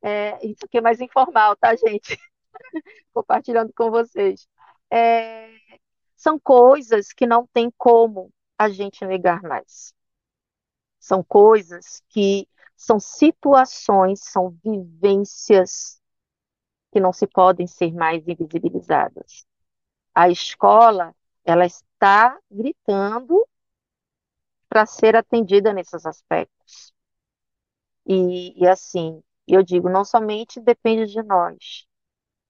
é, 0.02 0.45
isso 0.47 0.64
aqui 0.64 0.78
é 0.78 0.81
mais 0.81 1.00
informal, 1.00 1.57
tá, 1.57 1.75
gente? 1.76 2.19
Compartilhando 3.14 3.73
com 3.75 3.90
vocês. 3.90 4.49
É, 4.90 5.50
são 6.16 6.38
coisas 6.40 7.12
que 7.12 7.26
não 7.26 7.47
tem 7.52 7.71
como 7.78 8.31
a 8.59 8.69
gente 8.69 9.04
negar 9.04 9.42
mais. 9.42 9.95
São 11.02 11.21
coisas 11.25 12.00
que 12.11 12.49
são 12.76 13.00
situações, 13.00 14.21
são 14.23 14.56
vivências 14.64 16.00
que 16.92 17.00
não 17.00 17.12
se 17.12 17.26
podem 17.26 17.66
ser 17.66 17.92
mais 17.92 18.23
invisibilizadas. 18.28 19.44
A 20.14 20.30
escola, 20.30 21.12
ela 21.44 21.66
está 21.66 22.38
gritando 22.50 23.44
para 24.68 24.87
ser 24.87 25.16
atendida 25.16 25.73
nesses 25.73 26.04
aspectos. 26.06 26.92
E, 28.06 28.62
e 28.62 28.68
assim, 28.68 29.21
eu 29.49 29.61
digo, 29.64 29.88
não 29.88 30.04
somente 30.04 30.61
depende 30.61 31.12
de 31.12 31.21
nós, 31.23 31.85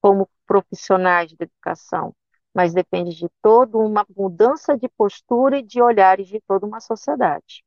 como 0.01 0.29
profissionais 0.47 1.31
de 1.31 1.37
educação, 1.45 2.15
mas 2.55 2.75
depende 2.75 3.17
de 3.17 3.29
toda 3.43 3.79
uma 3.79 4.07
mudança 4.17 4.77
de 4.77 4.89
postura 4.89 5.59
e 5.59 5.63
de 5.63 5.83
olhares 5.83 6.29
de 6.29 6.41
toda 6.43 6.67
uma 6.67 6.81
sociedade 6.81 7.65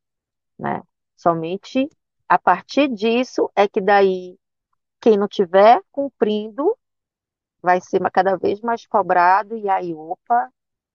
né? 0.58 0.82
Somente 1.16 1.90
a 2.28 2.40
partir 2.40 2.90
disso 2.90 3.52
é 3.56 3.68
que 3.68 3.82
daí 3.82 4.38
quem 5.02 5.18
não 5.18 5.28
tiver 5.28 5.82
cumprindo 5.92 6.78
vai 7.62 7.82
ser 7.82 8.00
cada 8.12 8.38
vez 8.38 8.62
mais 8.62 8.86
cobrado 8.86 9.58
e 9.58 9.70
aí, 9.70 9.94
opa, 9.94 10.50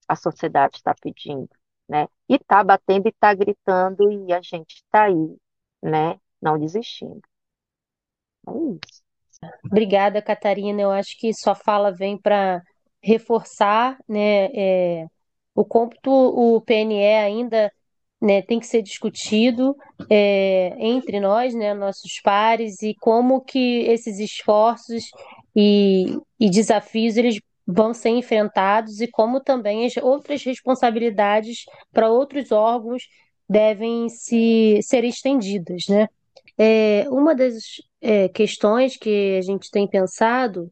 a 0.09 0.17
sociedade 0.17 0.77
está 0.77 0.95
pedindo, 0.95 1.49
né? 1.89 2.07
E 2.29 2.37
está 2.37 2.63
batendo 2.65 3.07
e 3.07 3.11
está 3.11 3.35
gritando 3.35 4.11
e 4.11 4.33
a 4.33 4.41
gente 4.41 4.77
está 4.77 5.05
aí, 5.05 5.37
né? 5.83 6.19
Não 6.41 6.59
desistindo. 6.59 7.21
É 8.49 8.53
isso. 8.53 9.03
Obrigada, 9.65 10.23
Catarina. 10.23 10.83
Eu 10.83 10.91
acho 10.91 11.17
que 11.19 11.33
sua 11.35 11.55
fala 11.55 11.93
vem 11.93 12.19
para 12.19 12.63
reforçar, 13.03 13.99
né, 14.09 14.47
é, 14.55 15.07
o 15.55 15.65
cômputo, 15.65 16.11
o 16.11 16.61
PNE 16.61 17.17
ainda 17.17 17.73
né, 18.21 18.43
tem 18.43 18.61
que 18.61 18.67
ser 18.67 18.83
discutido 18.83 19.75
é, 20.11 20.75
entre 20.79 21.19
nós, 21.21 21.55
né, 21.55 21.73
nossos 21.73 22.21
pares, 22.23 22.83
e 22.83 22.95
como 23.01 23.41
que 23.41 23.81
esses 23.87 24.19
esforços 24.19 25.05
e, 25.57 26.19
e 26.39 26.51
desafios 26.51 27.17
eles 27.17 27.41
vão 27.67 27.95
ser 27.95 28.11
enfrentados 28.11 29.01
e 29.01 29.09
como 29.09 29.41
também 29.41 29.87
as 29.87 29.97
outras 29.97 30.43
responsabilidades 30.43 31.65
para 31.93 32.11
outros 32.11 32.53
órgãos 32.53 33.05
devem 33.49 34.09
se 34.09 34.81
ser 34.83 35.05
estendidas, 35.05 35.85
né? 35.89 36.09
É, 36.59 37.07
uma 37.09 37.35
das 37.35 37.55
é, 38.01 38.29
questões 38.29 38.97
que 38.97 39.39
a 39.39 39.43
gente 39.43 39.71
tem 39.71 39.89
pensado 39.89 40.71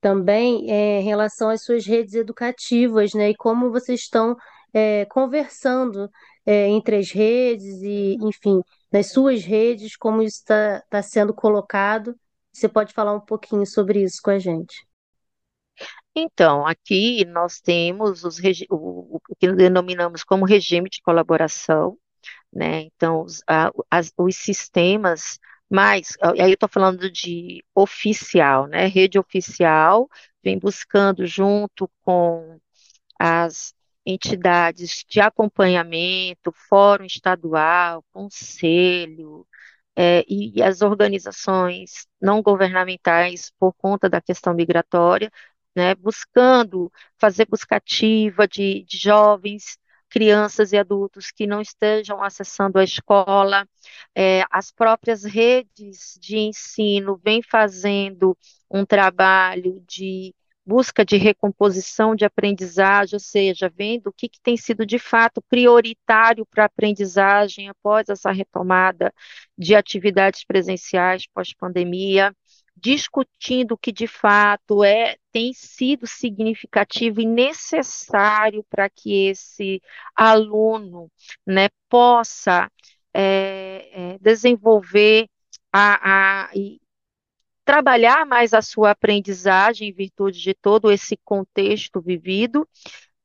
também 0.00 0.70
é 0.70 1.00
em 1.00 1.04
relação 1.04 1.48
às 1.48 1.62
suas 1.62 1.86
redes 1.86 2.14
educativas, 2.14 3.14
né? 3.14 3.30
E 3.30 3.36
como 3.36 3.70
vocês 3.70 4.00
estão 4.00 4.36
é, 4.72 5.04
conversando 5.06 6.10
é, 6.48 6.66
entre 6.66 6.96
as 6.96 7.10
redes 7.10 7.82
e, 7.82 8.16
enfim, 8.22 8.62
nas 8.90 9.12
suas 9.12 9.44
redes, 9.44 9.94
como 9.98 10.22
isso 10.22 10.38
está 10.38 10.82
tá 10.88 11.02
sendo 11.02 11.34
colocado. 11.34 12.18
Você 12.50 12.66
pode 12.66 12.94
falar 12.94 13.12
um 13.12 13.20
pouquinho 13.20 13.66
sobre 13.66 14.02
isso 14.02 14.18
com 14.22 14.30
a 14.30 14.38
gente? 14.38 14.74
Então, 16.14 16.66
aqui 16.66 17.22
nós 17.26 17.60
temos 17.60 18.24
os 18.24 18.38
o, 18.70 19.16
o 19.16 19.20
que 19.38 19.52
denominamos 19.52 20.24
como 20.24 20.46
regime 20.46 20.88
de 20.88 21.02
colaboração, 21.02 21.98
né? 22.50 22.80
Então, 22.80 23.24
os, 23.24 23.42
a, 23.46 23.70
as, 23.90 24.10
os 24.16 24.34
sistemas 24.34 25.38
mais, 25.68 26.16
aí 26.22 26.50
eu 26.50 26.54
estou 26.54 26.68
falando 26.68 27.10
de 27.10 27.62
oficial, 27.74 28.66
né? 28.66 28.86
Rede 28.86 29.18
oficial 29.18 30.08
vem 30.42 30.58
buscando 30.58 31.26
junto 31.26 31.90
com 32.02 32.58
as 33.18 33.74
entidades 34.08 35.04
de 35.08 35.20
acompanhamento, 35.20 36.52
fórum 36.52 37.04
estadual, 37.04 38.04
conselho, 38.12 39.46
é, 39.96 40.24
e, 40.28 40.62
as 40.62 40.80
organizações 40.82 42.06
não 42.20 42.42
governamentais 42.42 43.52
por 43.58 43.72
conta 43.74 44.08
da 44.08 44.20
questão 44.20 44.54
migratória, 44.54 45.30
né, 45.74 45.94
buscando 45.94 46.90
fazer 47.18 47.46
buscativa 47.46 48.46
de, 48.48 48.84
de 48.84 48.96
jovens 48.98 49.78
crianças 50.08 50.72
e 50.72 50.78
adultos 50.78 51.30
que 51.30 51.46
não 51.46 51.60
estejam 51.60 52.22
acessando 52.22 52.78
a 52.78 52.84
escola, 52.84 53.68
é, 54.14 54.42
as 54.50 54.70
próprias 54.72 55.24
redes 55.24 56.18
de 56.20 56.38
ensino 56.38 57.20
vêm 57.22 57.42
fazendo 57.42 58.36
um 58.70 58.84
trabalho 58.86 59.82
de 59.86 60.34
busca 60.68 61.02
de 61.02 61.16
recomposição 61.16 62.14
de 62.14 62.26
aprendizagem, 62.26 63.16
ou 63.16 63.20
seja, 63.20 63.72
vendo 63.74 64.08
o 64.08 64.12
que, 64.12 64.28
que 64.28 64.38
tem 64.38 64.54
sido 64.54 64.84
de 64.84 64.98
fato 64.98 65.40
prioritário 65.48 66.44
para 66.44 66.64
a 66.64 66.66
aprendizagem 66.66 67.70
após 67.70 68.10
essa 68.10 68.30
retomada 68.30 69.10
de 69.56 69.74
atividades 69.74 70.44
presenciais 70.44 71.26
pós-pandemia 71.32 72.36
discutindo 72.76 73.72
o 73.72 73.78
que 73.78 73.90
de 73.90 74.06
fato 74.06 74.84
é 74.84 75.16
tem 75.32 75.52
sido 75.54 76.06
significativo 76.06 77.20
e 77.20 77.26
necessário 77.26 78.62
para 78.68 78.90
que 78.90 79.28
esse 79.28 79.80
aluno 80.14 81.10
né, 81.46 81.70
possa 81.88 82.70
é, 83.12 84.12
é, 84.14 84.18
desenvolver 84.20 85.28
a, 85.72 86.44
a 86.44 86.50
e 86.54 86.78
trabalhar 87.68 88.24
mais 88.24 88.54
a 88.54 88.62
sua 88.62 88.92
aprendizagem 88.92 89.90
em 89.90 89.92
virtude 89.92 90.40
de 90.40 90.54
todo 90.54 90.90
esse 90.90 91.18
contexto 91.18 92.00
vivido 92.00 92.66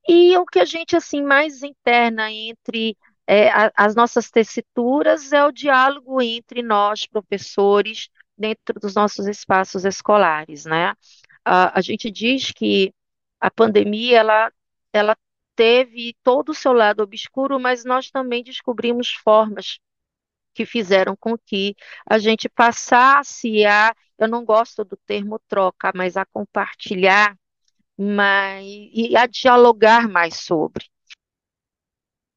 e 0.06 0.36
o 0.38 0.46
que 0.46 0.60
a 0.60 0.66
gente 0.66 0.98
assim 0.98 1.24
mais 1.24 1.64
interna 1.64 2.30
entre 2.30 2.98
é, 3.26 3.50
a, 3.50 3.72
as 3.74 3.96
nossas 3.96 4.30
tessituras 4.30 5.32
é 5.32 5.46
o 5.46 5.52
diálogo 5.54 6.22
entre 6.22 6.62
nós 6.62 7.08
professores 7.08 8.10
dentro 8.38 8.78
dos 8.82 8.94
nossos 8.96 9.28
espaços 9.28 9.86
escolares, 9.86 10.66
né? 10.66 10.94
A, 11.46 11.80
a 11.80 11.82
gente 11.82 12.12
diz 12.12 12.52
que 12.52 12.94
a 13.40 13.50
pandemia, 13.50 14.18
ela, 14.20 14.52
ela 14.92 15.16
teve 15.56 16.18
todo 16.22 16.50
o 16.50 16.54
seu 16.54 16.74
lado 16.74 17.02
obscuro, 17.02 17.58
mas 17.62 17.86
nós 17.86 18.12
também 18.12 18.44
descobrimos 18.44 19.14
formas 19.14 19.80
que 20.54 20.66
fizeram 20.66 21.16
com 21.16 21.38
que 21.38 21.76
a 22.06 22.18
gente 22.18 22.50
passasse 22.50 23.66
a, 23.66 23.94
eu 24.24 24.28
não 24.30 24.44
gosto 24.44 24.84
do 24.84 24.98
termo 25.06 25.40
troca, 25.48 25.92
mas 25.96 26.18
a 26.18 26.26
compartilhar 26.26 27.38
mas, 27.98 28.66
e 28.66 29.16
a 29.16 29.28
dialogar 29.28 30.10
mais 30.10 30.38
sobre. 30.38 30.86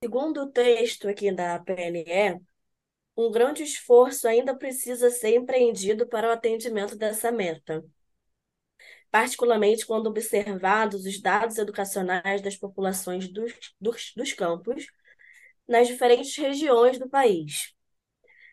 Segundo 0.03 0.43
o 0.43 0.51
texto 0.51 1.09
aqui 1.09 1.33
da 1.33 1.59
PNE, 1.59 2.41
um 3.17 3.31
grande 3.31 3.63
esforço 3.63 4.29
ainda 4.29 4.55
precisa 4.57 5.11
ser 5.11 5.37
empreendido 5.37 6.07
para 6.07 6.29
o 6.29 6.33
atendimento 6.33 6.97
dessa 6.97 7.33
meta, 7.33 7.83
particularmente 9.11 9.87
quando 9.87 10.09
observados 10.09 11.07
os 11.07 11.21
dados 11.21 11.57
educacionais 11.57 12.43
das 12.43 12.57
populações 12.57 13.27
dos, 13.29 13.53
dos, 13.81 14.13
dos 14.15 14.33
campos 14.35 14.87
nas 15.67 15.89
diferentes 15.89 16.37
regiões 16.37 16.99
do 16.99 17.09
país. 17.09 17.76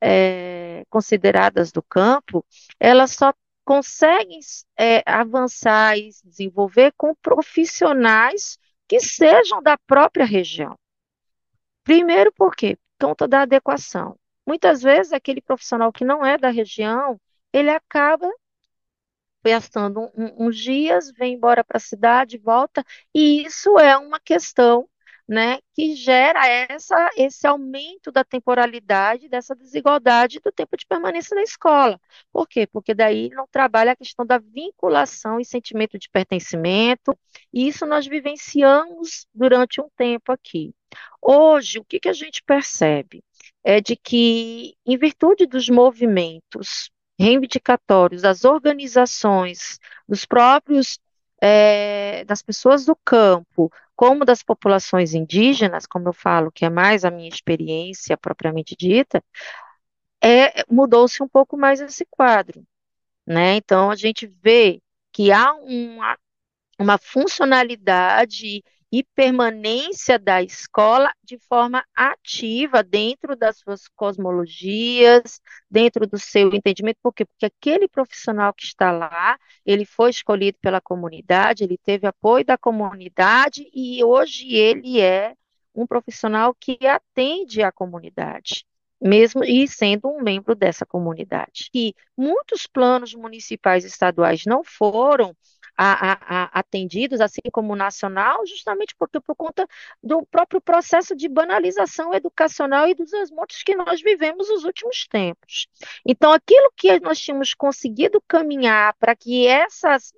é, 0.00 0.84
consideradas 0.88 1.70
do 1.70 1.82
campo, 1.82 2.44
elas 2.80 3.12
só 3.12 3.32
conseguem 3.64 4.40
é, 4.78 5.02
avançar 5.06 5.96
e 5.96 6.10
desenvolver 6.24 6.92
com 6.96 7.14
profissionais 7.14 8.58
que 8.88 8.98
sejam 9.00 9.62
da 9.62 9.78
própria 9.78 10.24
região. 10.24 10.76
Primeiro, 11.84 12.32
por 12.32 12.54
quê? 12.54 12.76
Conta 13.02 13.26
da 13.26 13.42
adequação. 13.42 14.16
Muitas 14.46 14.80
vezes, 14.80 15.12
aquele 15.12 15.40
profissional 15.40 15.92
que 15.92 16.04
não 16.04 16.24
é 16.24 16.38
da 16.38 16.50
região, 16.50 17.20
ele 17.52 17.68
acaba 17.68 18.30
gastando 19.44 20.02
um, 20.16 20.46
uns 20.46 20.56
dias, 20.56 21.10
vem 21.10 21.34
embora 21.34 21.64
para 21.64 21.78
a 21.78 21.80
cidade, 21.80 22.38
volta, 22.38 22.84
e 23.12 23.42
isso 23.44 23.76
é 23.76 23.98
uma 23.98 24.20
questão 24.20 24.88
né, 25.32 25.60
que 25.74 25.96
gera 25.96 26.46
essa, 26.46 27.10
esse 27.16 27.46
aumento 27.46 28.12
da 28.12 28.22
temporalidade, 28.22 29.30
dessa 29.30 29.54
desigualdade 29.56 30.40
do 30.40 30.52
tempo 30.52 30.76
de 30.76 30.84
permanência 30.86 31.34
na 31.34 31.42
escola. 31.42 31.98
Por 32.30 32.46
quê? 32.46 32.66
Porque 32.66 32.92
daí 32.92 33.30
não 33.30 33.46
trabalha 33.50 33.92
a 33.92 33.96
questão 33.96 34.26
da 34.26 34.36
vinculação 34.36 35.40
e 35.40 35.44
sentimento 35.46 35.98
de 35.98 36.10
pertencimento, 36.10 37.18
e 37.50 37.66
isso 37.66 37.86
nós 37.86 38.06
vivenciamos 38.06 39.26
durante 39.34 39.80
um 39.80 39.88
tempo 39.96 40.32
aqui. 40.32 40.74
Hoje, 41.22 41.78
o 41.78 41.84
que, 41.84 41.98
que 41.98 42.10
a 42.10 42.12
gente 42.12 42.42
percebe? 42.42 43.24
É 43.64 43.80
de 43.80 43.96
que, 43.96 44.74
em 44.84 44.98
virtude 44.98 45.46
dos 45.46 45.66
movimentos 45.70 46.90
reivindicatórios 47.18 48.20
das 48.20 48.44
organizações, 48.44 49.78
dos 50.06 50.26
próprios 50.26 50.98
é, 51.42 52.24
das 52.24 52.40
pessoas 52.40 52.84
do 52.84 52.94
campo, 53.04 53.70
como 53.96 54.24
das 54.24 54.44
populações 54.44 55.12
indígenas, 55.12 55.86
como 55.86 56.08
eu 56.08 56.12
falo, 56.12 56.52
que 56.52 56.64
é 56.64 56.70
mais 56.70 57.04
a 57.04 57.10
minha 57.10 57.28
experiência 57.28 58.16
propriamente 58.16 58.76
dita, 58.78 59.22
é, 60.22 60.64
mudou-se 60.70 61.20
um 61.20 61.28
pouco 61.28 61.56
mais 61.56 61.80
esse 61.80 62.06
quadro. 62.08 62.64
Né? 63.26 63.56
Então, 63.56 63.90
a 63.90 63.96
gente 63.96 64.26
vê 64.26 64.80
que 65.12 65.32
há 65.32 65.52
uma, 65.54 66.16
uma 66.78 66.96
funcionalidade 66.98 68.62
e 68.92 69.02
permanência 69.02 70.18
da 70.18 70.42
escola 70.42 71.10
de 71.24 71.38
forma 71.38 71.82
ativa 71.96 72.82
dentro 72.82 73.34
das 73.34 73.56
suas 73.56 73.88
cosmologias, 73.88 75.40
dentro 75.70 76.06
do 76.06 76.18
seu 76.18 76.52
entendimento. 76.52 76.98
Por 77.02 77.14
quê? 77.14 77.24
Porque 77.24 77.46
aquele 77.46 77.88
profissional 77.88 78.52
que 78.52 78.64
está 78.64 78.92
lá, 78.92 79.38
ele 79.64 79.86
foi 79.86 80.10
escolhido 80.10 80.58
pela 80.60 80.80
comunidade, 80.80 81.64
ele 81.64 81.78
teve 81.78 82.06
apoio 82.06 82.44
da 82.44 82.58
comunidade 82.58 83.66
e 83.72 84.04
hoje 84.04 84.54
ele 84.54 85.00
é 85.00 85.34
um 85.74 85.86
profissional 85.86 86.54
que 86.54 86.78
atende 86.86 87.62
a 87.62 87.72
comunidade 87.72 88.66
mesmo 89.02 89.42
e 89.42 89.66
sendo 89.66 90.08
um 90.08 90.22
membro 90.22 90.54
dessa 90.54 90.86
comunidade. 90.86 91.68
E 91.74 91.92
muitos 92.16 92.68
planos 92.68 93.14
municipais 93.14 93.84
e 93.84 93.88
estaduais 93.88 94.44
não 94.46 94.62
foram 94.62 95.34
a, 95.82 96.44
a, 96.44 96.60
atendidos, 96.60 97.20
assim 97.20 97.40
como 97.50 97.72
o 97.72 97.76
nacional, 97.76 98.46
justamente 98.46 98.94
porque 98.96 99.20
por 99.20 99.34
conta 99.34 99.66
do 100.02 100.24
próprio 100.26 100.60
processo 100.60 101.16
de 101.16 101.28
banalização 101.28 102.14
educacional 102.14 102.88
e 102.88 102.94
dos 102.94 103.10
desmontes 103.10 103.62
que 103.62 103.74
nós 103.74 104.00
vivemos 104.00 104.48
nos 104.48 104.64
últimos 104.64 105.06
tempos. 105.08 105.66
Então, 106.06 106.32
aquilo 106.32 106.72
que 106.76 107.00
nós 107.00 107.18
tínhamos 107.18 107.52
conseguido 107.54 108.22
caminhar 108.28 108.94
para 108.94 109.16
que 109.16 109.46
essas 109.46 110.12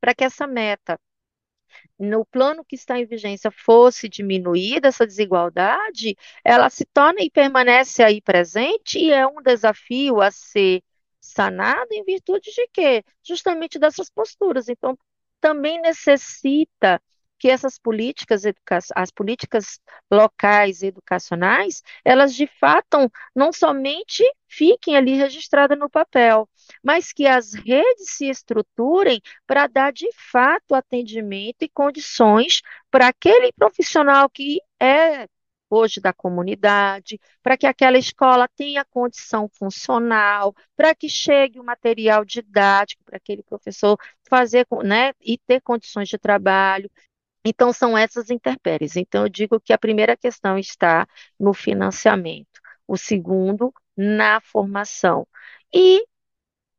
para 0.00 0.14
que 0.14 0.24
essa 0.24 0.46
meta 0.46 1.00
no 1.98 2.24
plano 2.26 2.64
que 2.64 2.74
está 2.74 2.98
em 2.98 3.06
vigência 3.06 3.50
fosse 3.50 4.08
diminuída 4.08 4.88
essa 4.88 5.06
desigualdade, 5.06 6.16
ela 6.44 6.68
se 6.68 6.84
torna 6.84 7.22
e 7.22 7.30
permanece 7.30 8.02
aí 8.02 8.20
presente 8.20 8.98
e 8.98 9.10
é 9.12 9.26
um 9.26 9.42
desafio 9.42 10.20
a 10.20 10.30
ser 10.30 10.82
sanado 11.36 11.88
em 11.92 12.02
virtude 12.02 12.50
de 12.50 12.66
quê? 12.72 13.04
Justamente 13.22 13.78
dessas 13.78 14.10
posturas. 14.10 14.68
Então, 14.68 14.98
também 15.40 15.80
necessita 15.80 17.00
que 17.38 17.50
essas 17.50 17.78
políticas, 17.78 18.44
as 18.94 19.10
políticas 19.10 19.78
locais 20.10 20.82
educacionais, 20.82 21.82
elas 22.02 22.34
de 22.34 22.46
fato 22.46 23.12
não 23.34 23.52
somente 23.52 24.24
fiquem 24.48 24.96
ali 24.96 25.14
registradas 25.14 25.78
no 25.78 25.90
papel, 25.90 26.48
mas 26.82 27.12
que 27.12 27.26
as 27.26 27.52
redes 27.52 28.10
se 28.16 28.30
estruturem 28.30 29.20
para 29.46 29.66
dar 29.66 29.92
de 29.92 30.08
fato 30.14 30.74
atendimento 30.74 31.62
e 31.62 31.68
condições 31.68 32.62
para 32.90 33.08
aquele 33.08 33.52
profissional 33.52 34.30
que 34.30 34.58
é 34.80 35.28
hoje 35.68 36.00
da 36.00 36.12
comunidade, 36.12 37.20
para 37.42 37.56
que 37.56 37.66
aquela 37.66 37.98
escola 37.98 38.48
tenha 38.56 38.84
condição 38.84 39.48
funcional, 39.48 40.54
para 40.76 40.94
que 40.94 41.08
chegue 41.08 41.58
o 41.60 41.64
material 41.64 42.24
didático 42.24 43.04
para 43.04 43.16
aquele 43.16 43.42
professor 43.42 43.98
fazer, 44.28 44.66
né, 44.84 45.12
e 45.20 45.38
ter 45.38 45.60
condições 45.60 46.08
de 46.08 46.18
trabalho. 46.18 46.90
Então, 47.44 47.72
são 47.72 47.96
essas 47.96 48.30
intempéries. 48.30 48.96
Então, 48.96 49.22
eu 49.24 49.28
digo 49.28 49.60
que 49.60 49.72
a 49.72 49.78
primeira 49.78 50.16
questão 50.16 50.58
está 50.58 51.06
no 51.38 51.54
financiamento, 51.54 52.60
o 52.86 52.96
segundo, 52.96 53.72
na 53.96 54.40
formação. 54.40 55.26
E 55.72 56.04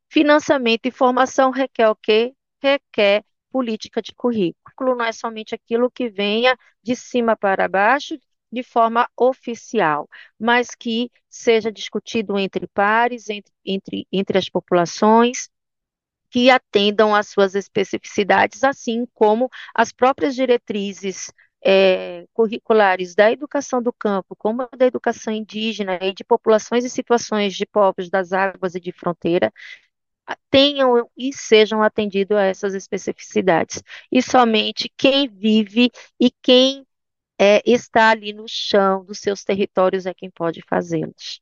financiamento 0.10 0.86
e 0.88 0.92
formação 0.92 1.52
requer 1.52 1.90
o 1.90 1.96
quê? 1.96 2.34
Requer 2.62 3.24
política 3.52 4.02
de 4.02 4.14
currículo, 4.14 4.96
não 4.96 5.06
é 5.06 5.12
somente 5.12 5.56
aquilo 5.56 5.90
que 5.90 6.10
venha 6.10 6.58
de 6.84 6.96
cima 6.96 7.36
para 7.36 7.68
baixo, 7.68 8.18
de 8.52 8.64
forma 8.64 9.10
oficial, 9.18 10.08
mas 10.40 10.76
que 10.76 11.12
seja 11.30 11.72
discutido 11.72 12.38
entre 12.38 12.68
pares, 12.68 13.30
entre, 13.30 13.54
entre, 13.66 14.08
entre 14.12 14.38
as 14.38 14.50
populações, 14.50 15.50
que 16.30 16.50
atendam 16.50 17.16
às 17.16 17.30
suas 17.30 17.56
especificidades, 17.56 18.64
assim 18.64 19.06
como 19.14 19.50
as 19.74 19.92
próprias 19.92 20.36
diretrizes 20.36 21.32
é, 21.64 22.26
curriculares 22.34 23.16
da 23.16 23.32
educação 23.32 23.82
do 23.82 23.92
campo, 23.94 24.36
como 24.36 24.68
da 24.78 24.86
educação 24.86 25.34
indígena 25.34 25.98
e 26.02 26.14
de 26.14 26.24
populações 26.24 26.86
e 26.86 26.90
situações 26.90 27.56
de 27.56 27.66
povos 27.66 28.10
das 28.10 28.34
águas 28.34 28.76
e 28.76 28.80
de 28.80 28.92
fronteira, 28.92 29.52
tenham 30.50 31.10
e 31.18 31.34
sejam 31.34 31.82
atendidos 31.82 32.38
a 32.38 32.44
essas 32.44 32.74
especificidades. 32.74 33.82
E 34.12 34.22
somente 34.22 34.92
quem 34.98 35.28
vive 35.28 35.90
e 36.20 36.32
quem 36.42 36.86
é, 37.40 37.62
está 37.66 38.10
ali 38.10 38.34
no 38.34 38.46
chão 38.48 39.04
dos 39.06 39.20
seus 39.20 39.44
territórios 39.44 40.06
é 40.06 40.14
quem 40.14 40.30
pode 40.30 40.62
fazê-los. 40.68 41.42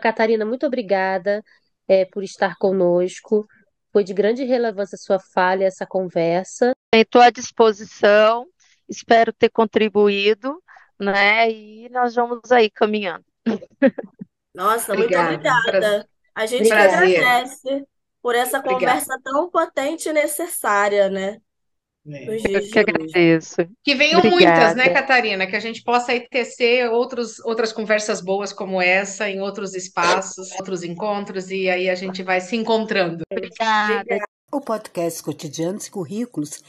Catarina, 0.00 0.44
muito 0.44 0.66
obrigada 0.66 1.42
é, 1.86 2.04
por 2.04 2.22
estar 2.24 2.56
conosco. 2.56 3.46
Foi 3.92 4.02
de 4.02 4.12
grande 4.12 4.44
relevância 4.44 4.96
a 4.96 4.98
sua 4.98 5.20
falha, 5.20 5.66
essa 5.66 5.86
conversa. 5.86 6.72
Estou 6.92 7.20
à 7.20 7.30
disposição, 7.30 8.46
espero 8.88 9.32
ter 9.32 9.50
contribuído, 9.50 10.60
né? 10.98 11.48
E 11.50 11.88
nós 11.90 12.14
vamos 12.14 12.50
aí 12.50 12.68
caminhando. 12.68 13.24
Nossa, 14.52 14.92
obrigada. 14.92 15.30
muito 15.30 15.48
obrigada. 15.48 16.08
A 16.34 16.46
gente 16.46 16.72
agradece 16.72 17.86
por 18.20 18.34
essa 18.34 18.58
Obrigada. 18.58 18.80
conversa 18.80 19.20
tão 19.22 19.50
potente 19.50 20.08
e 20.08 20.12
necessária, 20.12 21.08
né? 21.08 21.40
Eu 22.06 22.70
que 22.70 22.78
agradeço. 22.78 23.56
Que 23.82 23.94
venham 23.94 24.18
Obrigada. 24.18 24.36
muitas, 24.36 24.76
né, 24.76 24.88
Catarina? 24.90 25.46
Que 25.46 25.56
a 25.56 25.60
gente 25.60 25.82
possa 25.82 26.12
aí 26.12 26.28
tecer 26.28 26.90
outros, 26.90 27.40
outras 27.40 27.72
conversas 27.72 28.20
boas 28.20 28.52
como 28.52 28.80
essa 28.80 29.28
em 29.28 29.40
outros 29.40 29.74
espaços, 29.74 30.52
outros 30.52 30.82
encontros, 30.82 31.50
e 31.50 31.68
aí 31.70 31.88
a 31.88 31.94
gente 31.94 32.22
vai 32.22 32.40
se 32.42 32.56
encontrando. 32.56 33.22
Obrigada. 33.32 34.18
O 34.52 34.60
podcast 34.60 35.22
Cotidianos 35.22 35.86
e 35.86 35.90
Currículos 35.90 36.62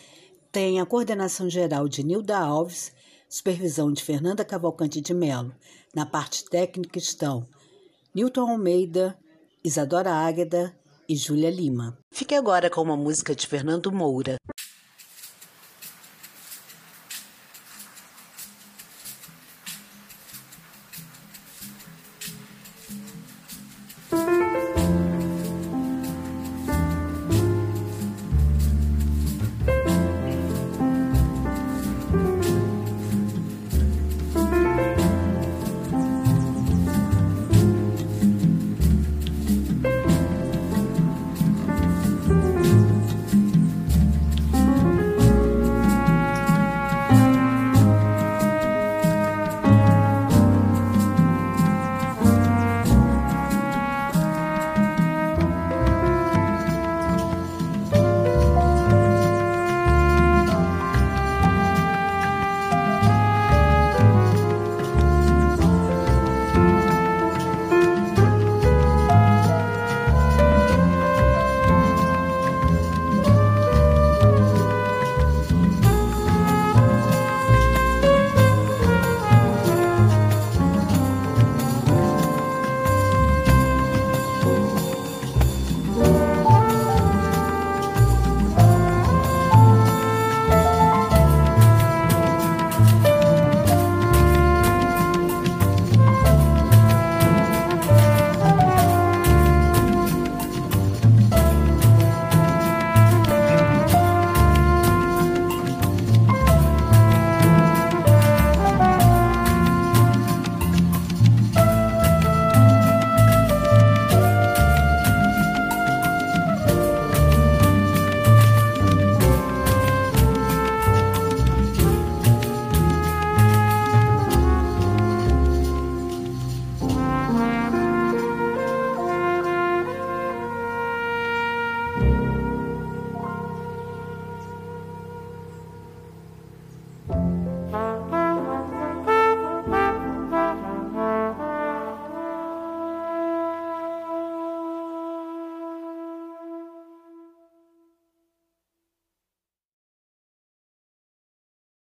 tem 0.51 0.79
a 0.79 0.85
coordenação 0.85 1.49
geral 1.49 1.87
de 1.89 2.01
Nilda 2.01 2.37
Alves, 2.37 2.93
supervisão 3.27 3.91
de 3.91 4.01
Fernanda 4.01 4.45
Cavalcante 4.45 5.01
de 5.01 5.13
Melo. 5.13 5.53
Na 5.93 6.05
parte 6.05 6.45
técnica 6.45 6.97
estão 6.97 7.45
Newton 8.13 8.51
Almeida, 8.51 9.17
Isadora 9.63 10.13
Águeda 10.13 10.73
e 11.09 11.15
Júlia 11.15 11.49
Lima. 11.49 11.97
Fique 12.11 12.33
agora 12.33 12.69
com 12.69 12.81
uma 12.81 12.95
música 12.95 13.35
de 13.35 13.45
Fernando 13.45 13.91
Moura. 13.91 14.37